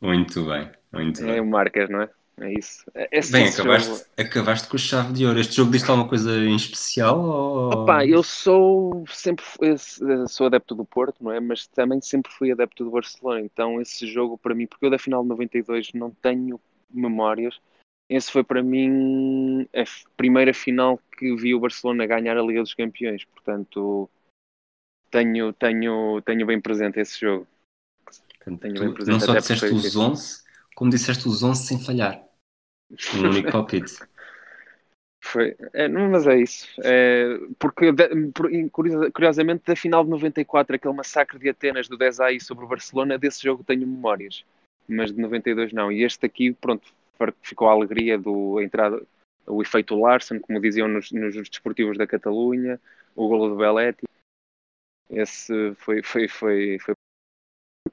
Muito 0.00 0.46
bem, 0.46 0.70
muito 0.92 1.20
é 1.20 1.26
bem. 1.26 1.36
É 1.36 1.40
o 1.40 1.46
Marcas, 1.46 1.90
não 1.90 2.02
é? 2.02 2.10
É 2.40 2.52
isso. 2.52 2.84
É, 2.94 3.18
é 3.18 3.20
Bem, 3.30 3.48
acabaste, 3.48 3.90
jogo... 3.90 4.04
acabaste 4.16 4.68
com 4.68 4.76
a 4.76 4.78
chave 4.78 5.12
de 5.12 5.26
ouro. 5.26 5.38
Este 5.38 5.56
jogo 5.56 5.70
disse 5.70 5.90
alguma 5.90 6.08
coisa 6.08 6.38
em 6.38 6.56
especial? 6.56 7.20
Ou... 7.20 7.82
Opa, 7.82 8.06
eu 8.06 8.22
sou 8.22 9.04
sempre 9.08 9.44
sou 10.26 10.46
adepto 10.46 10.74
do 10.74 10.84
Porto, 10.84 11.22
não 11.22 11.30
é? 11.30 11.38
Mas 11.38 11.66
também 11.66 12.00
sempre 12.00 12.32
fui 12.32 12.50
adepto 12.50 12.82
do 12.82 12.90
Barcelona. 12.90 13.40
Então 13.40 13.80
esse 13.80 14.06
jogo 14.06 14.38
para 14.38 14.54
mim, 14.54 14.66
porque 14.66 14.86
eu 14.86 14.90
da 14.90 14.98
final 14.98 15.22
de 15.22 15.28
92 15.28 15.92
não 15.92 16.10
tenho 16.10 16.58
memórias. 16.90 17.60
Esse 18.08 18.32
foi 18.32 18.42
para 18.42 18.62
mim 18.62 19.68
a 19.74 19.84
primeira 20.16 20.52
final 20.52 20.98
que 21.16 21.36
vi 21.36 21.54
o 21.54 21.60
Barcelona 21.60 22.06
ganhar 22.06 22.36
a 22.36 22.42
Liga 22.42 22.60
dos 22.60 22.74
Campeões. 22.74 23.24
Portanto, 23.24 24.10
tenho, 25.10 25.52
tenho, 25.52 26.20
tenho 26.22 26.46
bem 26.46 26.60
presente 26.60 26.98
esse 26.98 27.20
jogo. 27.20 27.46
Tenho 28.42 28.74
tu, 28.74 28.80
bem 28.80 28.94
presente 28.94 29.12
não 29.12 29.20
só 29.20 29.34
disseste 29.34 29.66
os 29.66 29.94
11, 29.94 30.42
como 30.74 30.90
disseste 30.90 31.28
os 31.28 31.42
11 31.42 31.62
sem 31.62 31.78
falhar. 31.78 32.29
Um 33.14 33.28
único 33.28 33.52
palpite. 33.52 33.98
Foi, 35.22 35.54
é, 35.74 35.86
mas 35.86 36.26
é 36.26 36.38
isso. 36.38 36.66
É, 36.82 37.38
porque, 37.58 37.92
curiosamente, 39.12 39.64
da 39.66 39.76
final 39.76 40.02
de 40.02 40.10
94, 40.10 40.74
aquele 40.74 40.94
massacre 40.94 41.38
de 41.38 41.48
Atenas 41.50 41.88
do 41.88 41.96
10 41.96 42.20
AI 42.20 42.40
sobre 42.40 42.64
o 42.64 42.68
Barcelona, 42.68 43.18
desse 43.18 43.42
jogo 43.42 43.62
tenho 43.62 43.86
memórias, 43.86 44.44
mas 44.88 45.12
de 45.12 45.20
92 45.20 45.72
não. 45.72 45.92
E 45.92 46.02
este 46.02 46.24
aqui, 46.24 46.52
pronto, 46.52 46.92
ficou 47.42 47.68
a 47.68 47.72
alegria 47.72 48.18
do 48.18 48.60
entrada, 48.60 49.02
o 49.46 49.60
efeito 49.60 49.98
Larsen, 49.98 50.40
como 50.40 50.60
diziam 50.60 50.88
nos, 50.88 51.12
nos 51.12 51.34
desportivos 51.34 51.98
da 51.98 52.06
Catalunha, 52.06 52.80
o 53.14 53.28
golo 53.28 53.50
do 53.50 53.56
Belletti. 53.56 54.06
Esse 55.10 55.74
foi, 55.74 56.02
foi, 56.02 56.28
foi, 56.28 56.78
foi, 56.78 56.94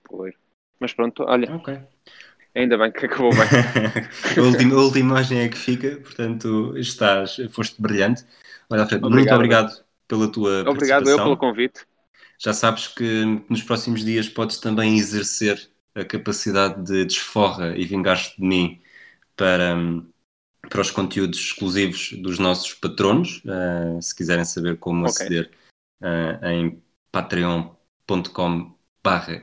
foi 0.08 0.34
Mas 0.80 0.94
pronto, 0.94 1.24
olha. 1.24 1.54
Okay. 1.58 1.82
Ainda 2.58 2.76
bem 2.76 2.92
que 2.92 3.06
acabou 3.06 3.30
bem. 3.30 3.46
a, 4.36 4.42
última, 4.42 4.74
a 4.74 4.82
última 4.82 5.12
imagem 5.12 5.40
é 5.42 5.48
que 5.48 5.58
fica, 5.58 5.98
portanto, 5.98 6.76
estás, 6.76 7.38
foste 7.52 7.80
brilhante. 7.80 8.26
Olha, 8.68 8.82
Alfredo, 8.82 9.06
obrigado, 9.06 9.26
muito 9.26 9.36
obrigado 9.36 9.86
pela 10.08 10.28
tua 10.28 10.68
Obrigado 10.68 11.08
eu 11.08 11.18
pelo 11.18 11.38
convite. 11.38 11.86
Já 12.40 12.54
sabes 12.54 12.88
que 12.88 13.44
nos 13.48 13.62
próximos 13.62 14.04
dias 14.04 14.28
podes 14.28 14.58
também 14.58 14.98
exercer 14.98 15.70
a 15.94 16.04
capacidade 16.04 16.84
de 16.84 17.06
desforra 17.06 17.78
e 17.78 17.86
vingar-te 17.86 18.36
de 18.36 18.48
mim 18.48 18.82
para, 19.36 19.76
para 20.68 20.82
os 20.82 20.90
conteúdos 20.90 21.38
exclusivos 21.38 22.14
dos 22.14 22.40
nossos 22.40 22.74
patronos. 22.74 23.44
Uh, 23.46 24.02
se 24.02 24.16
quiserem 24.16 24.46
saber 24.46 24.78
como 24.78 25.02
okay. 25.02 25.12
aceder 25.12 25.52
uh, 26.02 26.46
em 26.48 26.82
patreon.com 27.12 28.76
barra 29.04 29.42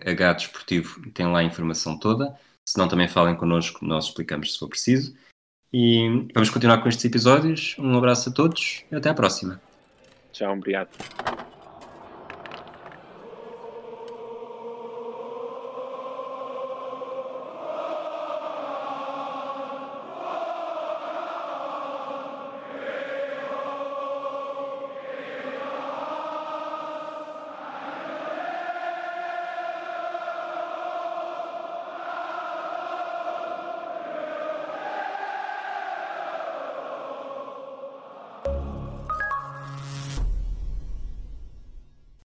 tem 1.15 1.27
lá 1.27 1.39
a 1.39 1.45
informação 1.45 1.97
toda. 1.97 2.37
Se 2.67 2.79
não, 2.79 2.89
também 2.89 3.09
falem 3.09 3.37
connosco, 3.37 3.85
nós 3.85 4.07
explicamos 4.07 4.55
se 4.55 4.59
for 4.59 4.69
preciso. 4.69 5.15
E 5.73 6.29
vamos 6.33 6.51
continuar 6.51 6.79
com 6.79 6.89
estes 6.89 7.05
episódios. 7.05 7.77
Um 7.79 7.97
abraço 7.97 8.31
a 8.31 8.33
todos 8.33 8.85
e 8.91 8.95
até 8.95 9.11
à 9.11 9.15
próxima. 9.15 9.61
Tchau, 10.33 10.53
obrigado. 10.53 10.89